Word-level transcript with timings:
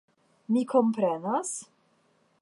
Mi 0.55 0.63
komprenas? 0.71 1.55